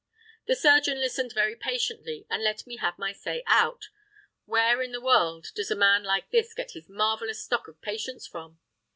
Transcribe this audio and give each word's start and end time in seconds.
The 0.47 0.55
surgeon 0.55 0.99
listened 0.99 1.31
very 1.31 1.55
patiently 1.55 2.25
and 2.27 2.41
let 2.43 2.65
me 2.65 2.77
have 2.77 2.97
my 2.97 3.11
say 3.11 3.43
out. 3.45 3.89
(Where 4.45 4.81
in 4.81 4.93
the 4.93 4.99
world 4.99 5.51
does 5.53 5.69
a 5.69 5.75
man 5.75 6.01
like 6.01 6.31
this 6.31 6.55
get 6.55 6.71
his 6.71 6.89
marvellous 6.89 7.43
stock 7.43 7.67
of 7.67 7.79
patience 7.83 8.25
from!) 8.25 8.59